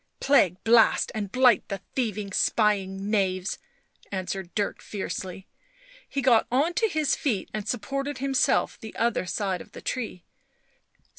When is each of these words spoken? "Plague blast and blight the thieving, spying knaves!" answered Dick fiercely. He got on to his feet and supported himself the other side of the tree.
"Plague 0.19 0.57
blast 0.63 1.11
and 1.13 1.31
blight 1.31 1.67
the 1.69 1.79
thieving, 1.95 2.31
spying 2.33 3.11
knaves!" 3.11 3.59
answered 4.11 4.55
Dick 4.55 4.81
fiercely. 4.81 5.47
He 6.09 6.23
got 6.23 6.47
on 6.51 6.73
to 6.73 6.87
his 6.87 7.15
feet 7.15 7.51
and 7.53 7.67
supported 7.69 8.17
himself 8.17 8.79
the 8.79 8.95
other 8.95 9.27
side 9.27 9.61
of 9.61 9.73
the 9.73 9.81
tree. 9.83 10.25